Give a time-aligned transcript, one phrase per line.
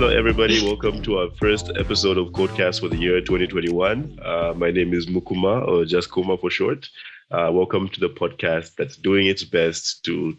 [0.00, 0.64] Hello, everybody.
[0.64, 4.18] Welcome to our first episode of Codecast for the year 2021.
[4.24, 6.88] Uh, my name is Mukuma, or just Kuma for short.
[7.30, 10.34] Uh, welcome to the podcast that's doing its best to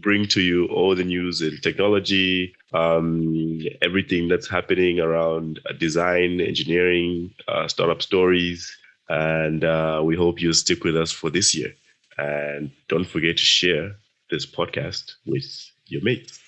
[0.00, 6.40] bring to you all the news in technology, um, everything that's happening around uh, design,
[6.40, 8.76] engineering, uh, startup stories.
[9.08, 11.72] And uh, we hope you stick with us for this year.
[12.18, 13.94] And don't forget to share
[14.32, 15.46] this podcast with
[15.86, 16.40] your mates.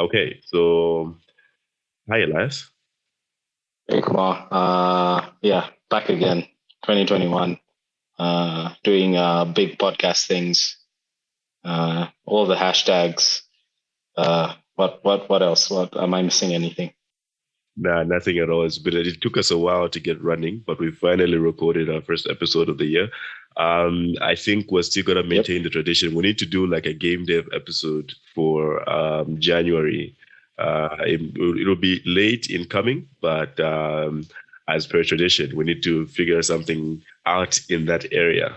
[0.00, 1.14] Okay, so
[2.08, 2.70] hi, Elias.
[3.88, 4.46] Hey, Kumar.
[4.50, 6.42] Uh, yeah, back again,
[6.84, 7.58] 2021,
[8.18, 10.76] uh, doing uh, big podcast things,
[11.64, 13.42] uh, all the hashtags.
[14.16, 15.70] Uh, what, what, what else?
[15.70, 16.54] What am I missing?
[16.54, 16.92] Anything?
[17.76, 18.64] Nah, nothing at all.
[18.64, 22.02] It's been it took us a while to get running, but we finally recorded our
[22.02, 23.08] first episode of the year.
[23.56, 25.64] Um, I think we're still gonna maintain yep.
[25.64, 26.14] the tradition.
[26.14, 30.14] We need to do like a game dev episode for um, January.
[30.60, 34.26] Uh, it, will be late in coming, but um,
[34.68, 38.54] as per tradition, we need to figure something out in that area.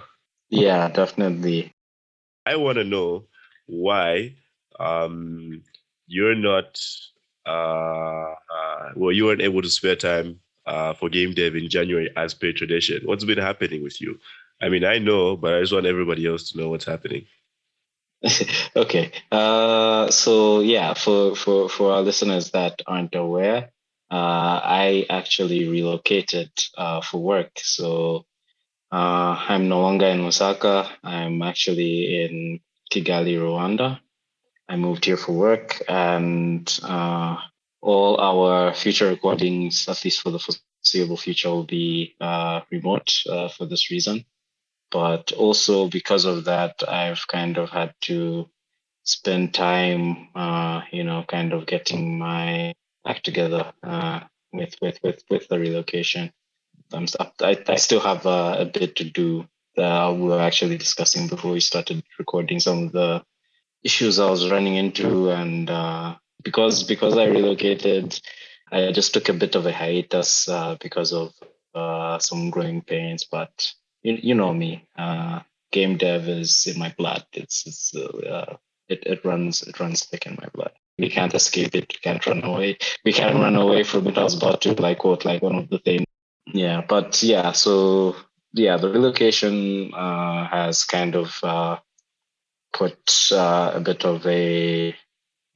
[0.49, 1.71] Yeah, definitely.
[2.45, 3.25] I want to know
[3.67, 4.35] why
[4.79, 5.63] um,
[6.07, 6.77] you're not
[7.45, 12.09] uh, uh, well, you weren't able to spare time uh, for game dev in January
[12.15, 13.01] as per tradition.
[13.05, 14.19] What's been happening with you?
[14.61, 17.25] I mean, I know, but I just want everybody else to know what's happening.
[18.75, 19.11] okay.
[19.31, 23.71] Uh, so yeah, for, for, for our listeners that aren't aware,
[24.11, 27.51] uh, I actually relocated uh, for work.
[27.57, 28.25] So
[28.91, 30.89] uh, I'm no longer in Lusaka.
[31.03, 32.59] I'm actually in
[32.91, 33.99] Kigali, Rwanda.
[34.69, 37.37] I moved here for work, and uh,
[37.81, 43.11] all our future recordings, at least for the foreseeable future, will be uh, remote
[43.57, 44.25] for this reason.
[44.93, 48.47] But also because of that, I've kind of had to
[49.03, 54.21] spend time, uh, you know, kind of getting my act together uh,
[54.53, 56.31] with with with with the relocation.
[56.93, 57.07] I'm,
[57.41, 59.47] I, I still have uh, a bit to do.
[59.75, 63.23] That we were actually discussing before we started recording some of the
[63.83, 68.19] issues I was running into, and uh, because because I relocated,
[68.71, 71.33] I just took a bit of a hiatus uh, because of
[71.73, 73.23] uh, some growing pains.
[73.23, 75.39] But you, you know me, uh,
[75.71, 77.25] game dev is in my blood.
[77.33, 80.71] It's it's uh, it it runs it runs thick in my blood.
[80.97, 81.91] We can't escape it.
[81.93, 82.77] We can't run away.
[83.03, 84.17] We can't run away from it.
[84.17, 86.05] I was about to like quote like one of the things.
[86.45, 88.15] Yeah, but yeah, so
[88.53, 91.77] yeah, the relocation uh, has kind of uh,
[92.71, 94.95] put uh, a bit of a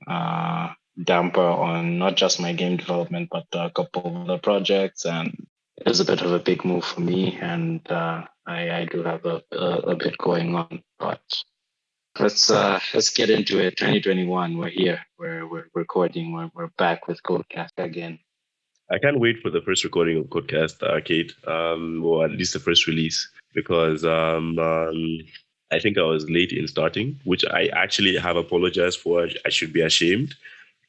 [0.08, 0.70] uh,
[1.02, 5.06] damper on not just my game development, but a couple of other projects.
[5.06, 5.48] And
[5.78, 7.38] it was a bit of a big move for me.
[7.40, 10.82] And uh, I, I, do have a, a, a, bit going on.
[10.98, 11.22] But
[12.18, 13.78] let's uh, let's get into it.
[13.78, 15.02] 2021, we're here.
[15.20, 16.32] We're, we're recording.
[16.34, 18.20] We're, we're back with Codecast again.
[18.90, 22.60] I can't wait for the first recording of Codecast Arcade, um, or at least the
[22.60, 25.20] first release, because um, um,
[25.70, 29.28] I think I was late in starting, which I actually have apologized for.
[29.46, 30.36] I should be ashamed,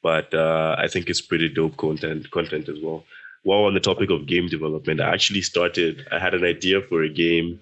[0.01, 3.03] but uh, I think it's pretty dope content content as well.
[3.43, 6.05] While on the topic of game development, I actually started.
[6.11, 7.59] I had an idea for a game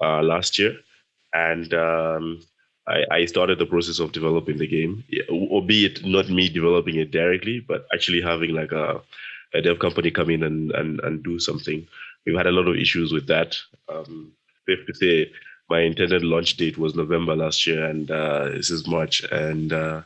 [0.00, 0.76] uh, last year,
[1.32, 2.40] and um,
[2.86, 7.60] I, I, started the process of developing the game, albeit not me developing it directly,
[7.60, 9.00] but actually having like a,
[9.54, 11.86] a dev company come in and, and, and do something.
[12.26, 13.56] We've had a lot of issues with that.
[13.88, 14.32] Um,
[14.68, 15.32] have to say
[15.68, 20.02] my intended launch date was November last year, and uh, this is March, and uh,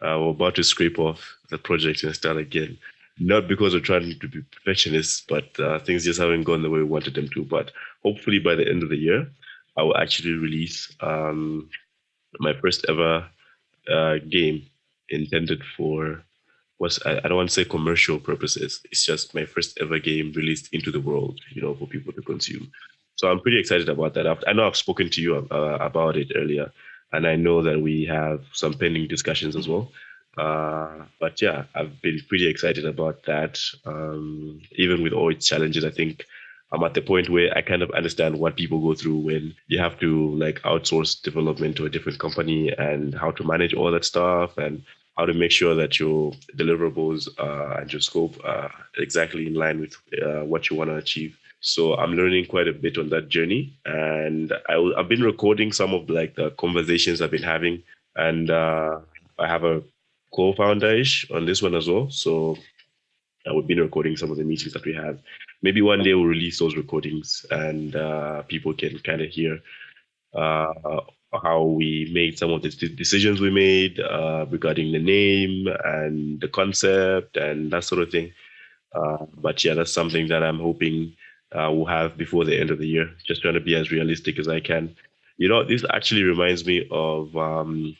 [0.00, 2.78] uh, we're about to scrape off the project and start again.
[3.18, 6.78] Not because we're trying to be perfectionists, but uh, things just haven't gone the way
[6.78, 7.44] we wanted them to.
[7.44, 7.70] But
[8.02, 9.30] hopefully, by the end of the year,
[9.76, 11.68] I will actually release um,
[12.38, 13.26] my first ever
[13.88, 14.66] uh, game
[15.10, 16.22] intended for
[16.78, 18.80] was I, I don't want to say commercial purposes.
[18.90, 22.22] It's just my first ever game released into the world, you know, for people to
[22.22, 22.70] consume.
[23.16, 24.26] So I'm pretty excited about that.
[24.48, 26.72] i know I've spoken to you uh, about it earlier,
[27.12, 29.92] and I know that we have some pending discussions as well.
[30.36, 33.58] Uh, but yeah, I've been pretty excited about that.
[33.84, 36.24] Um, even with all its challenges, I think
[36.72, 39.78] I'm at the point where I kind of understand what people go through when you
[39.78, 44.06] have to like outsource development to a different company and how to manage all that
[44.06, 44.82] stuff and
[45.18, 49.80] how to make sure that your deliverables uh, and your scope are exactly in line
[49.80, 51.36] with uh, what you want to achieve.
[51.60, 55.94] So I'm learning quite a bit on that journey, and I, have been recording some
[55.94, 57.84] of like the conversations I've been having,
[58.16, 58.98] and uh,
[59.38, 59.82] I have a
[60.34, 62.10] co-founder-ish on this one as well.
[62.10, 62.56] So
[63.54, 65.18] we've been recording some of the meetings that we have.
[65.62, 69.58] Maybe one day we'll release those recordings, and uh, people can kind of hear
[70.34, 71.00] uh,
[71.42, 76.48] how we made some of the decisions we made uh, regarding the name and the
[76.48, 78.32] concept and that sort of thing.
[78.94, 81.14] Uh, but yeah, that's something that I'm hoping
[81.52, 83.10] uh, we'll have before the end of the year.
[83.26, 84.94] Just trying to be as realistic as I can.
[85.38, 87.96] You know, this actually reminds me of um,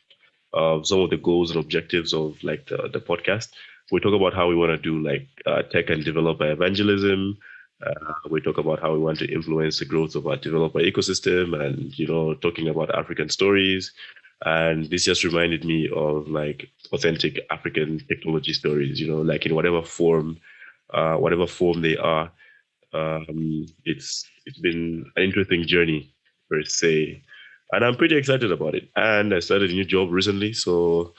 [0.53, 3.49] of some of the goals and objectives of like the, the podcast.
[3.91, 7.39] We talk about how we want to do like uh, tech and developer evangelism.
[7.85, 11.61] Uh, we talk about how we want to influence the growth of our developer ecosystem,
[11.61, 13.93] and you know, talking about African stories.
[14.45, 19.01] And this just reminded me of like authentic African technology stories.
[19.01, 20.39] You know, like in whatever form,
[20.93, 22.31] uh, whatever form they are.
[22.93, 26.13] Um, it's it's been an interesting journey
[26.51, 27.23] per se
[27.73, 28.89] and I'm pretty excited about it.
[28.95, 31.15] And I started a new job recently, so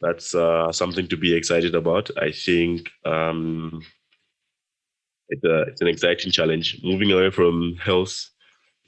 [0.00, 2.10] that's uh, something to be excited about.
[2.16, 3.82] I think um,
[5.28, 6.80] it's, a, it's an exciting challenge.
[6.82, 8.30] Moving away from health,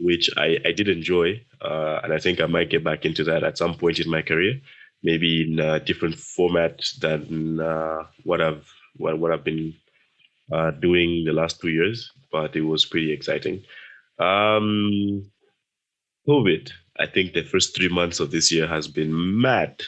[0.01, 3.45] which I, I did enjoy, uh, and I think I might get back into that
[3.45, 4.55] at some point in my career,
[5.03, 8.67] maybe in a different format than uh, what I've
[8.97, 9.75] what, what I've been
[10.51, 12.11] uh, doing the last two years.
[12.31, 13.63] But it was pretty exciting.
[14.19, 15.31] Um,
[16.27, 19.83] COVID I think the first three months of this year has been mad.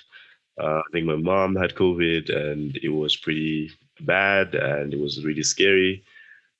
[0.60, 3.70] Uh, I think my mom had COVID and it was pretty
[4.00, 6.02] bad and it was really scary.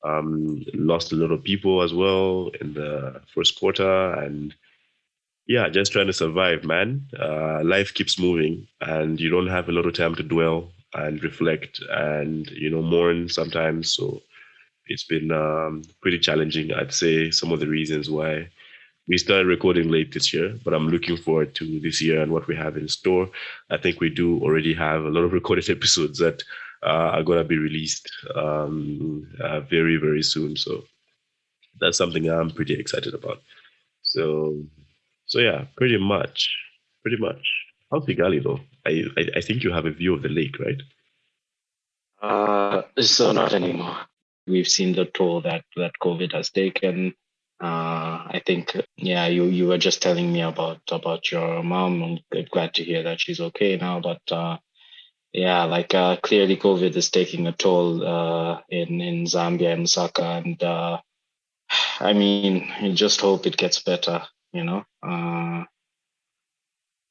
[0.05, 4.55] Um, lost a lot of people as well in the first quarter and
[5.47, 7.07] yeah, just trying to survive, man.
[7.19, 11.23] Uh, life keeps moving and you don't have a lot of time to dwell and
[11.25, 13.93] reflect and you know mourn sometimes.
[13.93, 14.23] So
[14.87, 16.73] it's been um, pretty challenging.
[16.73, 18.51] I'd say some of the reasons why
[19.07, 22.47] we started recording late this year, but I'm looking forward to this year and what
[22.47, 23.29] we have in store.
[23.71, 26.43] I think we do already have a lot of recorded episodes that
[26.83, 30.57] uh, are going to be released um, uh, very, very soon.
[30.57, 30.85] So
[31.81, 33.43] that's something I'm pretty excited about.
[34.03, 34.63] So,
[35.27, 36.55] so yeah, pretty much,
[37.03, 37.47] pretty much.
[37.91, 38.61] How's Kigali though?
[38.87, 40.81] I, I, I think you have a view of the lake, right?
[42.23, 43.99] Uh, so not anymore.
[44.47, 47.15] We've seen the toll that that COVID has taken
[47.61, 52.03] uh, I think yeah, you you were just telling me about about your mom.
[52.03, 54.01] I'm glad to hear that she's okay now.
[54.01, 54.59] But uh,
[55.33, 60.39] yeah, like uh, clearly COVID is taking a toll uh, in in Zambia and Lusaka,
[60.45, 61.01] and uh,
[62.01, 64.23] I mean, I just hope it gets better.
[64.53, 65.65] You know, uh,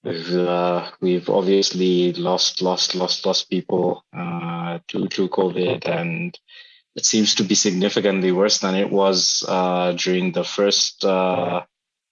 [0.03, 6.37] we've uh, we've obviously lost lost lost lost people uh, to to COVID, and
[6.95, 11.63] it seems to be significantly worse than it was uh, during the first uh,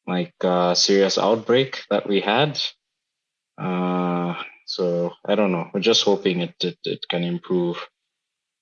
[0.08, 2.60] like uh, serious outbreak that we had.
[3.58, 4.34] Uh,
[4.66, 5.70] so I don't know.
[5.74, 7.78] We're just hoping it it, it can improve.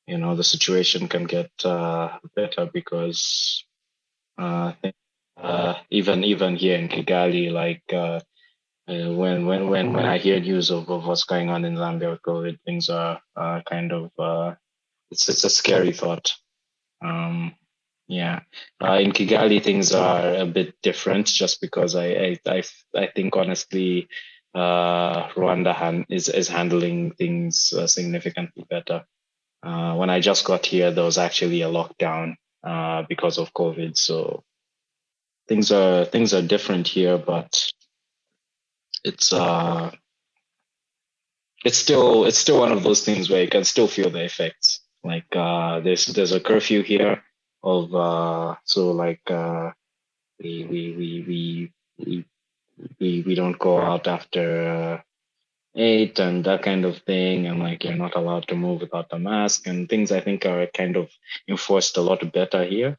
[0.08, 3.64] You know, the situation can get uh, better because
[4.38, 4.74] uh,
[5.90, 7.84] even even here in Kigali, like
[8.88, 12.24] when when when when I hear news of, of what's going on in Zambia with
[12.24, 13.22] COVID, things are
[13.70, 14.58] kind of
[15.12, 16.34] it's it's a scary thought.
[17.04, 17.56] Um,
[18.08, 18.42] yeah,
[18.84, 22.64] uh, in Kigali things are a bit different, just because I I I,
[22.96, 24.10] I think honestly,
[24.56, 29.06] uh, Rwanda han- is is handling things uh, significantly better.
[29.64, 33.98] Uh, when I just got here, there was actually a lockdown uh, because of COVID,
[33.98, 34.44] so
[35.48, 37.66] things are things are different here, but
[39.04, 39.92] it's uh
[41.66, 44.82] it's still it's still one of those things where you can still feel the effects
[45.04, 47.24] like uh, there's there's a curfew here
[47.64, 49.72] of uh, so like uh,
[50.42, 52.26] we, we we we
[53.00, 55.02] we we don't go out after uh,
[55.76, 57.48] eight and that kind of thing.
[57.48, 59.68] And like you're not allowed to move without a mask.
[59.68, 61.10] And things I think are kind of
[61.48, 62.98] enforced a lot better here,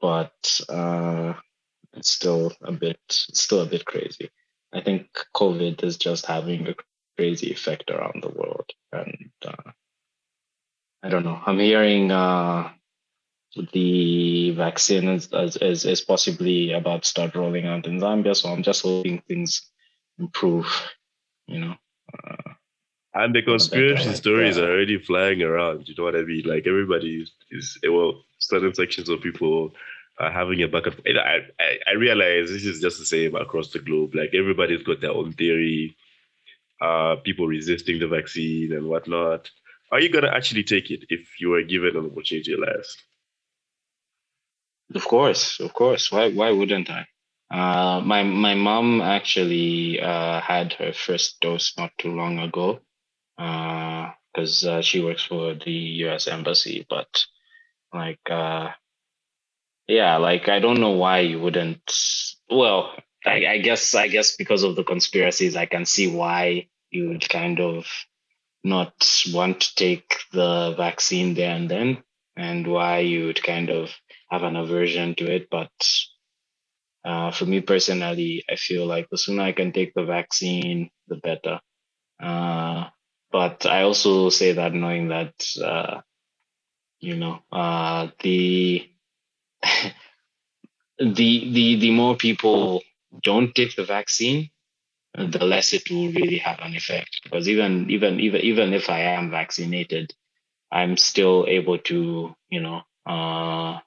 [0.00, 1.34] but uh,
[1.94, 4.30] it's still a bit still a bit crazy.
[4.72, 6.74] I think COVID is just having a
[7.16, 8.70] crazy effect around the world.
[8.92, 9.61] And uh,
[11.12, 11.40] don't know.
[11.46, 12.70] I'm hearing uh,
[13.72, 18.62] the vaccine is, is, is possibly about to start rolling out in Zambia, so I'm
[18.62, 19.70] just hoping things
[20.18, 20.66] improve.
[21.46, 21.74] You know.
[22.12, 22.52] Uh,
[23.14, 25.86] and the conspiracy stories are already flying around.
[25.86, 26.44] You know what I mean?
[26.46, 29.72] Like everybody is, well, certain sections of people
[30.18, 33.70] are having a back and I, I, I realize this is just the same across
[33.70, 34.14] the globe.
[34.14, 35.94] Like everybody's got their own theory.
[36.80, 39.50] Uh, people resisting the vaccine and whatnot.
[39.92, 43.02] Are you gonna actually take it if you were given an opportunity last?
[44.94, 46.10] Of course, of course.
[46.10, 47.06] Why why wouldn't I?
[47.50, 52.80] Uh, my my mom actually uh, had her first dose not too long ago,
[53.36, 55.70] because uh, uh, she works for the
[56.06, 56.26] U.S.
[56.26, 56.86] embassy.
[56.88, 57.26] But
[57.92, 58.70] like, uh,
[59.86, 61.82] yeah, like I don't know why you wouldn't.
[62.48, 62.94] Well,
[63.26, 67.28] I, I guess I guess because of the conspiracies, I can see why you would
[67.28, 67.86] kind of
[68.64, 68.94] not
[69.32, 72.02] want to take the vaccine there and then,
[72.36, 73.90] and why you would kind of
[74.30, 75.48] have an aversion to it.
[75.50, 75.70] But
[77.04, 81.16] uh, for me personally, I feel like the sooner I can take the vaccine, the
[81.16, 81.60] better.
[82.22, 82.86] Uh,
[83.32, 86.00] but I also say that knowing that, uh,
[87.00, 88.88] you know, uh, the
[90.98, 92.82] the the the more people
[93.22, 94.50] don't take the vaccine,
[95.14, 97.20] the less it will really have an effect.
[97.22, 100.14] Because even even even even if I am vaccinated,
[100.70, 103.80] I'm still able to you know uh,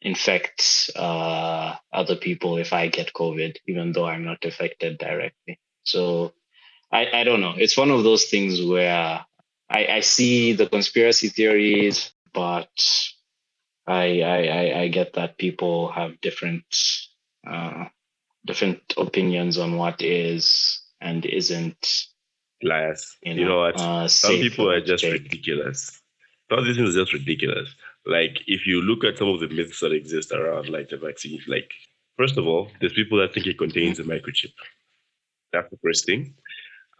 [0.00, 5.60] infect uh, other people if I get COVID, even though I'm not affected directly.
[5.84, 6.32] So
[6.90, 7.54] I I don't know.
[7.56, 9.24] It's one of those things where
[9.70, 12.70] I I see the conspiracy theories, but
[13.86, 16.64] I I I get that people have different
[17.46, 17.86] uh,
[18.46, 22.06] different opinions on what is and isn't
[22.62, 23.16] liars.
[23.22, 23.80] You know, you know what?
[23.80, 25.12] Uh, Some people are just take.
[25.12, 26.00] ridiculous.
[26.50, 27.74] Some of these things are just ridiculous.
[28.06, 31.40] Like if you look at some of the myths that exist around like the vaccine,
[31.48, 31.70] like
[32.18, 34.52] first of all, there's people that think it contains a microchip.
[35.52, 36.34] That's the first thing.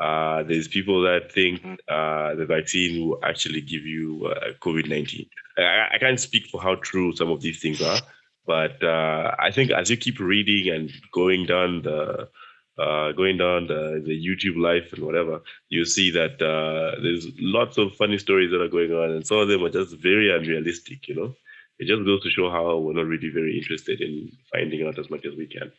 [0.01, 1.75] Uh, there's people that think mm-hmm.
[1.89, 5.27] uh, the vaccine will actually give you uh, COVID 19.
[5.59, 8.01] I, I, can't speak for how true some of these things are,
[8.47, 12.29] but uh, I think as you keep reading and going down the
[12.77, 17.79] uh, going down the, the YouTube life and whatever, you see that uh, there's lots
[17.79, 21.07] of funny stories that are going on, and some of them are just very unrealistic.
[21.07, 21.35] You know,
[21.79, 25.09] it just goes to show how we're not really very interested in finding out as
[25.09, 25.71] much as we can.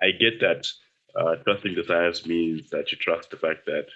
[0.00, 0.66] I get that
[1.14, 3.86] uh, trusting the science means that you trust the fact that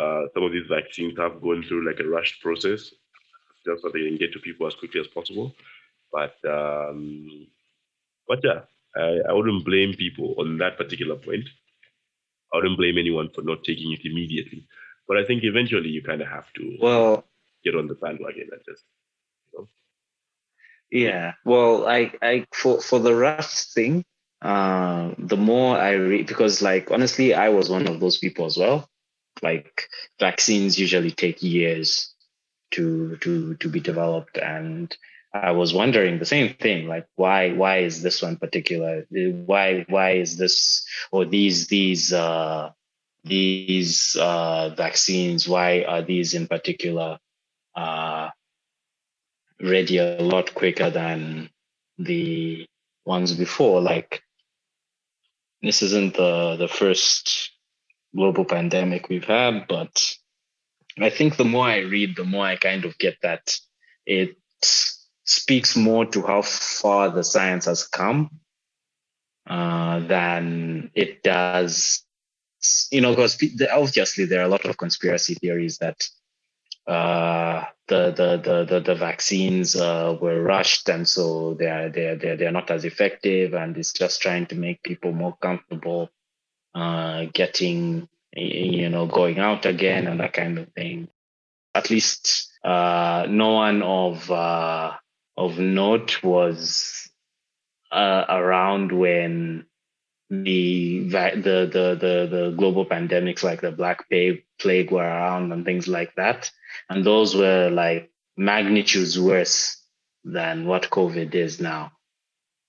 [0.00, 2.92] uh, some of these vaccines have gone through like a rushed process
[3.64, 5.54] just so they can get to people as quickly as possible.
[6.12, 7.46] But um,
[8.28, 8.60] but yeah,
[8.96, 11.48] I, I wouldn't blame people on that particular point.
[12.52, 14.66] I wouldn't blame anyone for not taking it immediately.
[15.06, 17.24] But I think eventually you kind of have to well
[17.64, 18.84] get on the bandwagon and just
[19.52, 19.68] you know.
[20.90, 21.32] Yeah.
[21.44, 24.04] Well, I I for for the rush thing,
[24.42, 28.56] uh, the more I read, because like honestly, I was one of those people as
[28.56, 28.88] well.
[29.42, 29.88] Like
[30.18, 32.14] vaccines usually take years
[32.72, 34.96] to to to be developed, and
[35.32, 39.06] I was wondering the same thing, like why why is this one particular?
[39.10, 42.70] Why why is this or these these uh,
[43.22, 45.48] these uh, vaccines?
[45.48, 47.18] Why are these in particular
[47.76, 48.30] uh,
[49.62, 51.50] ready a lot quicker than
[51.96, 52.66] the
[53.04, 53.80] ones before?
[53.80, 54.22] Like
[55.62, 57.52] this isn't the the first
[58.16, 60.16] global pandemic we've had, but
[60.98, 63.56] I think the more I read, the more I kind of get that
[64.06, 64.36] it
[65.30, 68.30] speaks more to how far the science has come
[69.48, 72.04] uh, than it does,
[72.90, 73.40] you know, because
[73.72, 76.02] obviously there are a lot of conspiracy theories that
[76.88, 82.36] uh, the, the, the, the, the vaccines uh, were rushed and so they're, they're, they're,
[82.36, 86.10] they're not as effective and it's just trying to make people more comfortable
[86.74, 91.08] uh, getting, you know, going out again and that kind of thing.
[91.72, 94.94] At least uh, no one of, uh,
[95.40, 97.10] of note was
[97.90, 99.64] uh, around when
[100.28, 105.88] the, the the the the global pandemics like the black plague were around and things
[105.88, 106.50] like that.
[106.88, 109.82] And those were like magnitudes worse
[110.22, 111.92] than what covid is now.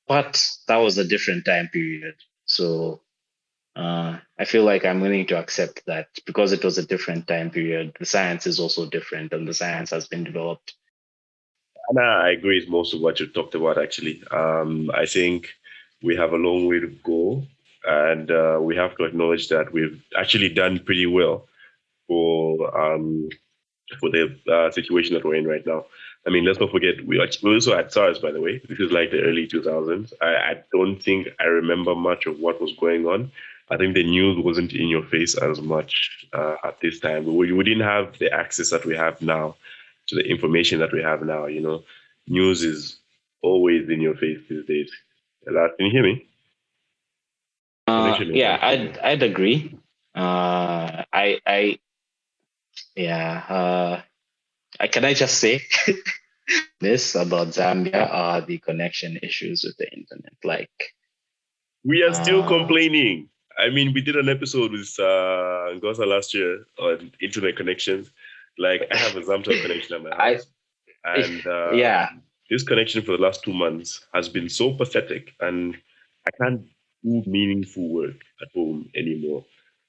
[0.07, 2.15] But that was a different time period.
[2.45, 3.01] So
[3.75, 7.49] uh, i feel like i'm willing to accept that because it was a different time
[7.49, 10.73] period the science is also different and the science has been developed
[11.97, 15.49] i agree with most of what you talked about actually um, i think
[16.01, 17.43] we have a long way to go,
[17.85, 21.47] and uh, we have to acknowledge that we've actually done pretty well
[22.07, 23.29] for um,
[23.99, 25.85] for the uh, situation that we're in right now.
[26.25, 28.61] I mean, let's not forget we, also had SARS, by the way.
[28.69, 30.13] This is like the early 2000s.
[30.21, 33.31] I, I don't think I remember much of what was going on.
[33.71, 37.25] I think the news wasn't in your face as much uh, at this time.
[37.25, 39.55] We, we didn't have the access that we have now
[40.11, 41.47] to the information that we have now.
[41.47, 41.83] You know,
[42.27, 42.99] news is
[43.41, 44.91] always in your face these days.
[45.45, 46.27] Hello, can you hear me?
[47.87, 49.75] Uh, yeah, I'd I'd agree.
[50.13, 51.79] Uh, I I
[52.95, 53.43] yeah.
[53.49, 54.01] Uh,
[54.79, 55.63] I, can I just say
[56.79, 60.33] this about Zambia are the connection issues with the internet.
[60.43, 60.93] Like
[61.83, 63.29] we are still uh, complaining.
[63.59, 68.11] I mean, we did an episode with uh, Ngosa last year on internet connections.
[68.57, 70.45] Like I have a Zamtel connection at my house,
[71.05, 72.09] I, and uh, yeah,
[72.49, 75.75] this connection for the last two months has been so pathetic and
[76.27, 76.65] I can't
[77.03, 79.45] do meaningful work at home anymore.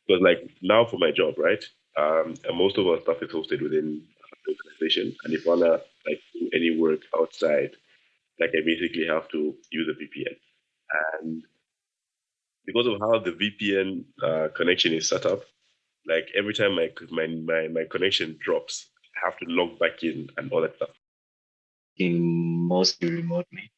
[0.07, 1.63] Because like now for my job, right?
[1.99, 4.03] Um, and most of our stuff is hosted within
[4.47, 5.71] the organization, and if I wanna
[6.07, 7.73] like do any work outside,
[8.41, 10.37] like I basically have to use a VPN,
[11.21, 11.43] and
[12.65, 15.43] because of how the VPN uh, connection is set up,
[16.07, 20.29] like every time my my my, my connection drops, I have to log back in
[20.37, 20.91] and all that stuff.
[21.97, 23.71] In mostly remotely.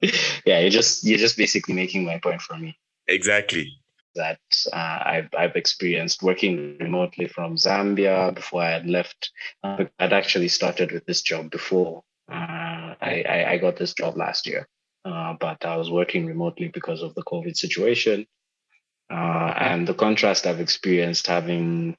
[0.44, 2.78] yeah, you're just you're just basically making my point for me.
[3.06, 3.72] Exactly.
[4.16, 4.40] That
[4.72, 9.30] uh, I've I've experienced working remotely from Zambia before I had left.
[9.62, 12.02] Uh, I'd actually started with this job before.
[12.30, 14.68] Uh, I, I, I got this job last year,
[15.04, 18.26] uh, but I was working remotely because of the COVID situation.
[19.10, 21.96] Uh, and the contrast I've experienced having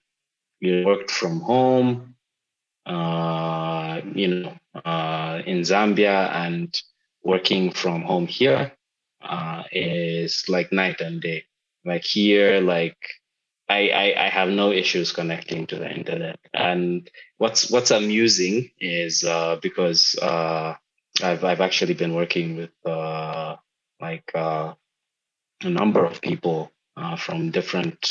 [0.62, 2.16] worked from home,
[2.86, 4.54] uh, you know,
[5.46, 6.82] in Zambia and
[7.24, 8.72] working from home here
[9.22, 11.46] uh, is like night and day.
[11.84, 12.98] Like here, like
[13.70, 16.40] I, I, I have no issues connecting to the internet.
[16.54, 20.76] And what's what's amusing is uh, because uh,
[21.24, 23.56] I've I've actually been working with uh,
[24.00, 24.74] like uh,
[25.64, 28.08] a number of people uh, from different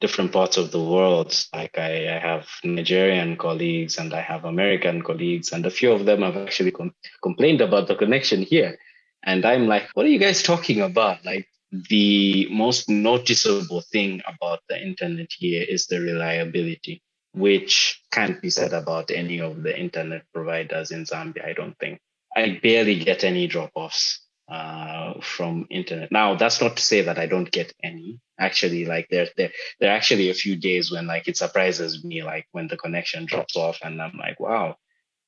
[0.00, 1.32] different parts of the world.
[1.54, 6.04] Like I, I, have Nigerian colleagues and I have American colleagues, and a few of
[6.04, 8.78] them have actually com- complained about the connection here.
[9.22, 11.24] And I'm like, what are you guys talking about?
[11.24, 11.46] Like
[11.88, 17.00] the most noticeable thing about the internet here is the reliability,
[17.32, 22.00] which can't be said about any of the internet providers in Zambia, I don't think.
[22.36, 24.22] I barely get any drop offs
[24.52, 26.12] uh, from internet.
[26.12, 28.20] Now, that's not to say that I don't get any.
[28.38, 32.22] Actually, like there, there, there are actually a few days when like it surprises me,
[32.22, 34.76] like when the connection drops off, and I'm like, wow,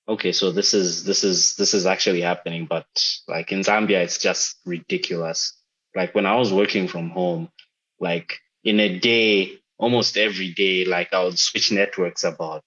[0.06, 2.66] okay, so this is this is this is actually happening.
[2.66, 2.86] But
[3.26, 5.56] like in Zambia, it's just ridiculous.
[5.96, 7.48] Like when I was working from home,
[8.00, 12.64] like in a day, almost every day, like I would switch networks about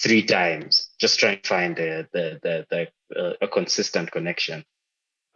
[0.00, 4.64] three times, just trying to find the the the, the uh, a consistent connection.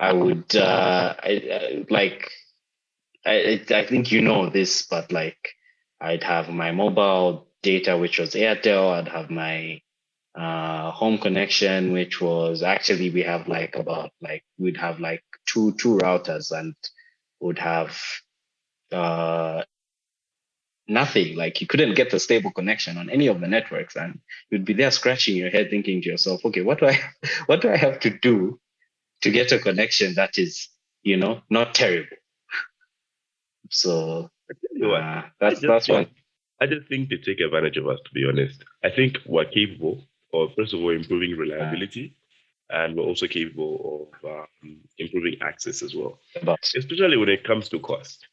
[0.01, 2.31] I would uh, I, I, like
[3.27, 5.51] I I think you know this, but like
[6.01, 8.95] I'd have my mobile data, which was Airtel.
[8.95, 9.83] I'd have my
[10.35, 15.73] uh, home connection, which was actually we have like about like we'd have like two
[15.73, 16.75] two routers and
[17.41, 18.01] would have
[18.93, 19.65] uh,
[20.89, 21.37] nothing.
[21.37, 24.73] Like you couldn't get a stable connection on any of the networks, and you'd be
[24.73, 26.99] there scratching your head, thinking to yourself, "Okay, what do I
[27.47, 28.59] what do I have to do
[29.23, 30.69] to get a connection that is,
[31.03, 32.17] you know, not terrible.
[33.71, 34.31] So
[34.85, 36.09] uh, that's that's one.
[36.61, 37.99] I just think they take advantage of us.
[38.05, 40.05] To be honest, I think we're capable
[40.35, 42.17] of first of all improving reliability,
[42.73, 47.45] uh, and we're also capable of um, improving access as well, but, especially when it
[47.45, 48.27] comes to cost.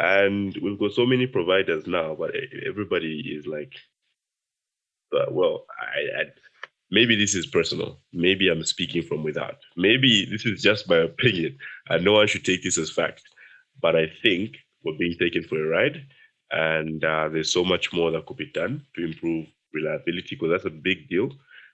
[0.00, 2.30] And we've got so many providers now, but
[2.66, 3.72] everybody is like,
[5.10, 6.24] but well, I, I
[6.90, 7.98] maybe this is personal.
[8.12, 9.56] Maybe I'm speaking from without.
[9.76, 13.22] Maybe this is just my opinion, and no one should take this as fact.
[13.80, 16.04] But I think we're being taken for a ride,
[16.50, 20.64] and uh, there's so much more that could be done to improve reliability because that's
[20.64, 21.30] a big deal.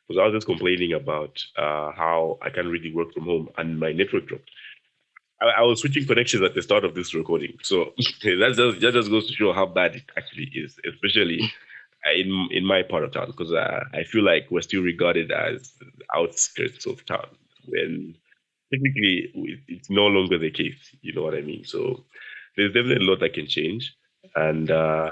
[0.07, 3.81] Because I was just complaining about uh, how I can't really work from home and
[3.81, 4.51] my network dropped.
[5.41, 8.93] I, I was switching connections at the start of this recording, so that just that
[8.93, 11.51] just goes to show how bad it actually is, especially
[12.13, 15.73] in in my part of town because uh, I feel like we're still regarded as
[16.15, 17.29] outskirts of town
[17.67, 18.17] when
[18.73, 19.31] technically
[19.69, 20.97] it's no longer the case.
[21.03, 21.65] You know what I mean?
[21.65, 22.05] So
[22.57, 23.95] there's definitely a lot that can change,
[24.37, 25.11] and uh,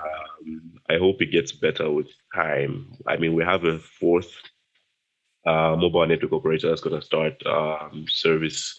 [0.91, 2.93] I hope it gets better with time.
[3.07, 4.33] I mean, we have a fourth
[5.47, 8.79] uh, mobile network operator that's going to start um, service.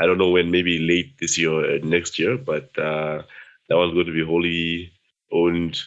[0.00, 3.22] I don't know when, maybe late this year or next year, but uh,
[3.68, 4.92] that one's going to be wholly
[5.32, 5.80] owned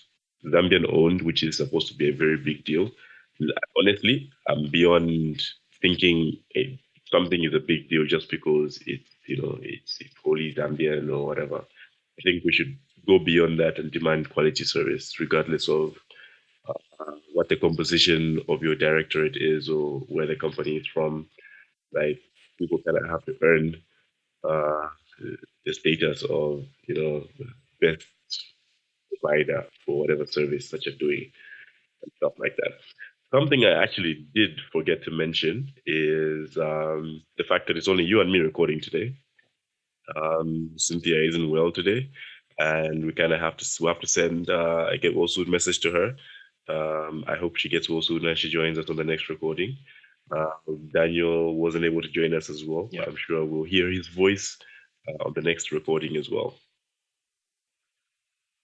[0.46, 2.90] Zambian owned, which is supposed to be a very big deal.
[3.78, 5.42] Honestly, I'm beyond
[5.82, 6.38] thinking
[7.12, 11.26] something is a big deal just because it's you know it's it's wholly Zambian or
[11.28, 11.58] whatever.
[11.58, 12.78] I think we should
[13.08, 15.96] go beyond that and demand quality service, regardless of
[17.00, 21.28] uh, what the composition of your directorate is or where the company is from.
[21.94, 22.20] Like
[22.60, 23.76] people kind of have to earn
[24.44, 24.90] uh,
[25.66, 27.28] the status of you know
[27.82, 28.06] best
[29.22, 31.32] provider for whatever service that you're doing
[32.04, 32.74] and stuff like that.
[33.34, 38.20] Something I actually did forget to mention is um, the fact that it's only you
[38.20, 39.16] and me recording today.
[40.16, 42.10] Um, Cynthia isn't well today,
[42.60, 45.50] and we kind of have to we have to send uh, I get well soon
[45.50, 46.16] message to her.
[46.68, 49.78] Um, I hope she gets well soon and she joins us on the next recording.
[50.36, 50.52] Uh,
[50.94, 52.88] Daniel wasn't able to join us as well.
[52.92, 53.04] Yeah.
[53.08, 54.58] I'm sure we'll hear his voice
[55.08, 56.56] uh, on the next recording as well.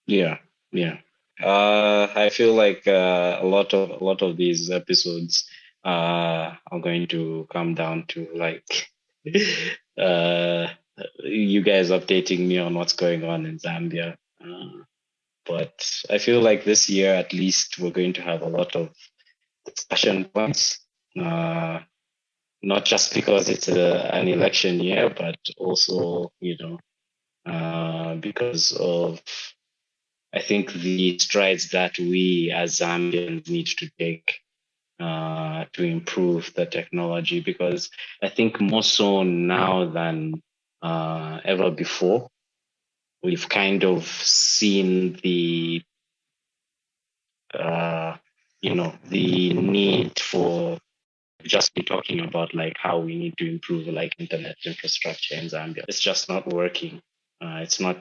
[0.06, 0.38] Yeah,
[0.72, 0.98] yeah.
[1.42, 5.48] Uh, I feel like uh, a lot of a lot of these episodes
[5.84, 8.90] uh, are going to come down to like
[9.98, 10.66] uh,
[11.22, 14.16] you guys updating me on what's going on in Zambia.
[14.42, 14.82] Uh,
[15.46, 18.90] but I feel like this year, at least, we're going to have a lot of
[19.64, 20.80] discussion points.
[21.18, 21.80] Uh,
[22.62, 29.22] not just because it's a, an election year, but also, you know, because of,
[30.32, 34.40] I think, the strides that we as Zambians need to take
[35.00, 37.40] uh, to improve the technology.
[37.40, 37.90] Because
[38.22, 40.42] I think more so now than
[40.82, 42.28] uh, ever before,
[43.22, 45.82] we've kind of seen the,
[47.54, 48.16] uh,
[48.60, 50.78] you know, the need for
[51.44, 55.84] just be talking about like how we need to improve like internet infrastructure in Zambia.
[55.88, 57.00] It's just not working.
[57.40, 57.96] Uh, it's not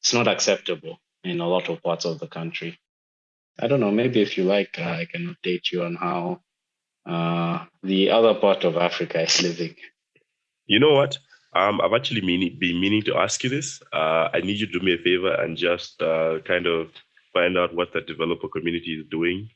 [0.00, 2.78] it's not acceptable in a lot of parts of the country.
[3.60, 3.90] I don't know.
[3.90, 6.40] Maybe if you like, uh, I can update you on how
[7.06, 9.76] uh, the other part of Africa is living.
[10.66, 11.18] You know what?
[11.54, 13.80] Um, I've actually meaning, been meaning to ask you this.
[13.92, 16.90] Uh, I need you to do me a favor and just uh, kind of
[17.32, 19.48] find out what the developer community is doing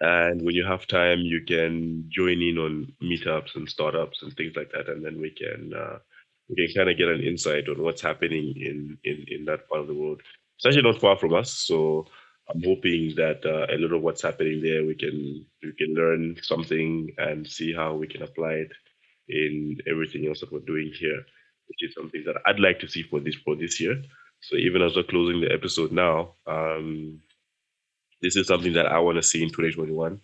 [0.00, 4.54] and when you have time, you can join in on meetups and startups and things
[4.56, 5.98] like that, and then we can uh,
[6.48, 9.80] we can kind of get an insight on what's happening in, in in that part
[9.82, 10.20] of the world.
[10.64, 12.06] It's actually not far from us, so
[12.48, 16.36] I'm hoping that uh, a little of what's happening there we can we can learn
[16.40, 18.72] something and see how we can apply it
[19.28, 21.20] in everything else that we're doing here,
[21.68, 24.02] which is something that I'd like to see for this for this year.
[24.40, 27.20] So even as we're closing the episode now, um,
[28.22, 30.18] this is something that I want to see in 2021.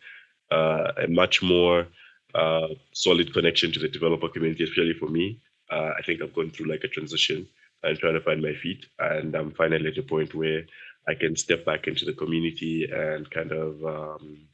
[0.50, 1.86] Uh, a much more
[2.34, 5.38] uh, solid connection to the developer community, especially for me.
[5.70, 7.46] Uh, I think I've gone through like a transition
[7.82, 10.62] and trying to find my feet, and I'm finally at a point where
[11.08, 14.48] I can step back into the community and kind of um,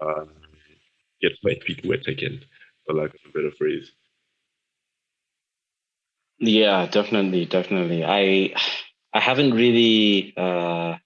[0.00, 0.24] uh,
[1.22, 2.42] get my feet wet again,
[2.86, 3.92] for lack of a better phrase.
[6.38, 8.04] Yeah, definitely, definitely.
[8.04, 8.54] I
[9.12, 10.32] I haven't really.
[10.36, 10.96] Uh,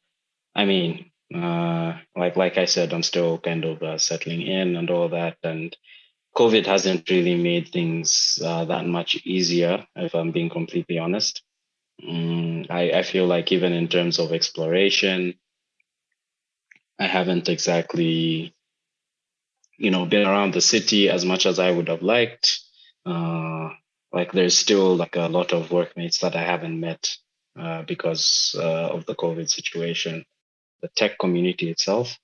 [0.54, 4.90] I mean, uh, like like I said, I'm still kind of uh, settling in and
[4.90, 5.76] all that, and
[6.36, 9.86] COVID hasn't really made things uh, that much easier.
[9.94, 11.42] If I'm being completely honest,
[12.02, 15.34] mm, I I feel like even in terms of exploration,
[16.98, 18.54] I haven't exactly,
[19.78, 22.60] you know, been around the city as much as I would have liked.
[23.06, 23.70] Uh,
[24.12, 27.16] like there's still like a lot of workmates that I haven't met
[27.58, 30.24] uh, because uh, of the COVID situation
[30.82, 32.18] the tech community itself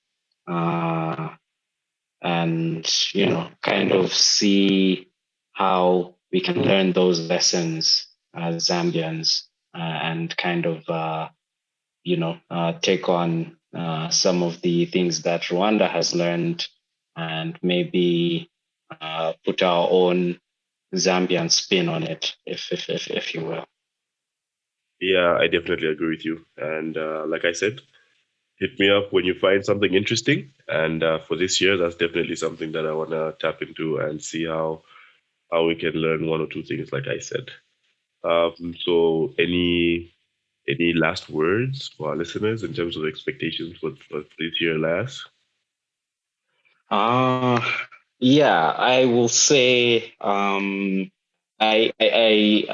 [0.47, 1.29] uh,
[2.21, 5.09] and you know kind of see
[5.53, 11.29] how we can learn those lessons as Zambians uh, and kind of uh,
[12.03, 16.67] you know uh, take on uh, some of the things that Rwanda has learned
[17.15, 18.49] and maybe
[18.99, 20.39] uh, put our own
[20.93, 23.65] Zambian spin on it, if if if, if you will.
[24.99, 26.45] Yeah, I definitely agree with you.
[26.57, 26.95] And
[27.29, 27.81] like I said,
[28.61, 30.51] hit me up when you find something interesting.
[30.67, 34.23] And uh, for this year, that's definitely something that I want to tap into and
[34.23, 34.83] see how
[35.51, 37.49] how we can learn one or two things, like I said.
[38.23, 40.13] Um, so, any
[40.69, 45.27] any last words for our listeners in terms of expectations for, for this year last?
[46.89, 47.59] Uh,
[48.19, 51.11] yeah, I will say um,
[51.59, 52.09] I, I,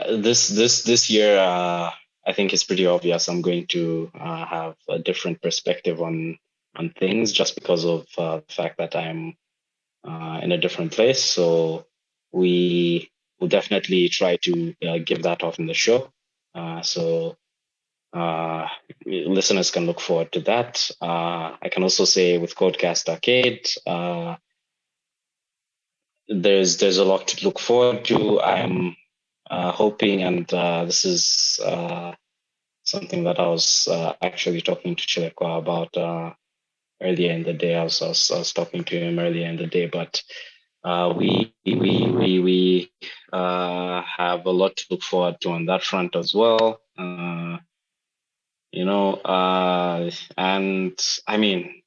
[0.05, 1.91] I this this this year uh,
[2.27, 6.37] I think it's pretty obvious I'm going to uh, have a different perspective on
[6.75, 9.35] on things just because of uh, the fact that I'm
[10.03, 11.23] uh, in a different place.
[11.23, 11.85] So
[12.31, 13.09] we
[13.39, 16.11] will definitely try to uh, give that off in the show.
[16.53, 17.37] Uh, so
[18.13, 18.67] uh,
[19.05, 20.91] listeners can look forward to that.
[21.01, 23.69] I can also say with Codecast Arcade,
[26.27, 28.41] there's there's a lot to look forward to.
[28.41, 28.97] I'm
[29.49, 32.13] uh, hoping, and uh, this is uh,
[32.83, 36.33] something that I was uh, actually talking to Chilekwa about uh,
[37.01, 37.75] earlier in the day.
[37.75, 40.21] I was, I was, I was talking to him earlier in the day, but
[40.83, 42.91] uh, we we we we
[43.31, 46.81] have a lot to look forward to on that front as well.
[48.71, 49.21] you know,
[50.37, 51.81] and I mean,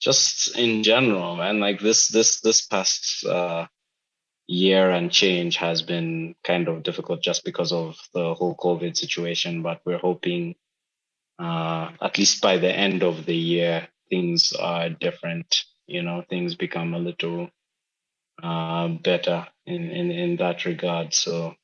[0.00, 3.24] just in general, man, like this this this past
[4.52, 9.62] year and change has been kind of difficult just because of the whole COVID situation.
[9.62, 10.56] But we're hoping,
[11.38, 15.64] uh, at least by the end of the year, things are different.
[15.86, 17.48] You know, things become a little
[18.42, 21.14] uh, better in, in in that regard.
[21.14, 21.54] So,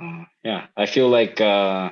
[0.00, 1.90] uh, yeah, I feel like uh,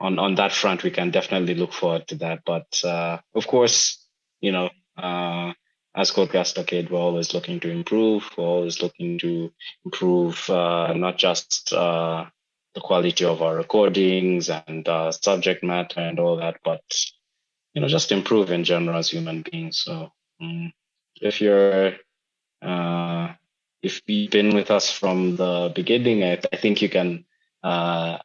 [0.00, 2.40] on on that front we can definitely look forward to that.
[2.46, 4.02] But uh, of course,
[4.40, 5.52] you know, uh,
[5.94, 8.28] as Codecast Arcade, we're always looking to improve.
[8.36, 9.52] We're always looking to
[9.84, 12.26] improve uh, not just uh,
[12.74, 16.82] the quality of our recordings and uh, subject matter and all that, but
[17.74, 19.82] you know, just improve in general as human beings.
[19.84, 20.72] So um,
[21.20, 21.94] if you're
[22.62, 23.32] uh,
[23.82, 27.24] if you've been with us from the beginning, I, I think you can
[27.62, 28.18] uh,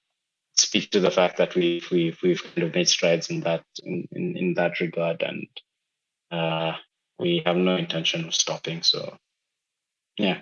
[0.58, 4.08] speak to the fact that we've we've we've kind of made strides in that in,
[4.12, 5.48] in, in that regard, and
[6.32, 6.74] uh,
[7.20, 8.82] we have no intention of stopping.
[8.82, 9.18] So,
[10.18, 10.42] yeah.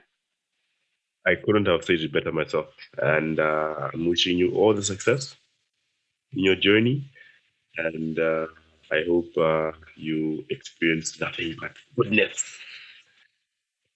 [1.25, 5.35] I couldn't have said it better myself, and uh, I'm wishing you all the success
[6.33, 7.09] in your journey,
[7.77, 8.47] and uh,
[8.91, 12.57] I hope uh, you experience nothing but goodness.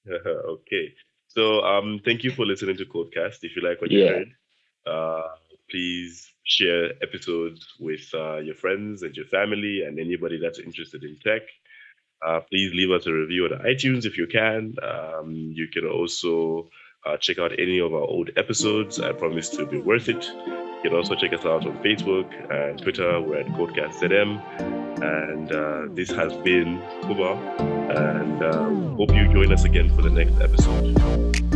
[0.09, 0.93] okay.
[1.27, 3.39] So um, thank you for listening to Codecast.
[3.43, 4.09] If you like what you yeah.
[4.09, 4.31] heard,
[4.85, 5.27] uh,
[5.69, 11.17] please share episodes with uh, your friends and your family and anybody that's interested in
[11.23, 11.41] tech.
[12.25, 14.75] Uh, please leave us a review on iTunes if you can.
[14.81, 16.69] Um, you can also
[17.05, 18.99] uh, check out any of our old episodes.
[18.99, 20.25] I promise to be worth it.
[20.25, 23.21] You can also check us out on Facebook and Twitter.
[23.21, 25.01] We're at CodeCastZM.
[25.01, 27.33] And uh, this has been Kuba.
[27.95, 31.46] And um, hope you join us again for the next episode.